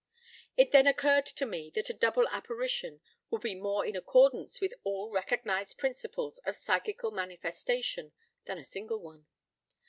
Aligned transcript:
It 0.57 0.71
then 0.71 0.87
occurred 0.87 1.27
to 1.27 1.45
me 1.45 1.69
that 1.75 1.91
a 1.91 1.93
double 1.93 2.27
apparition 2.29 3.01
would 3.29 3.43
be 3.43 3.53
more 3.53 3.85
in 3.85 3.95
accordance 3.95 4.59
with 4.59 4.73
all 4.83 5.11
recognized 5.11 5.77
principles 5.77 6.39
of 6.39 6.55
psychical 6.55 7.11
manifestation 7.11 8.11
than 8.45 8.57
a 8.57 8.63
single 8.63 8.97
one. 8.97 9.27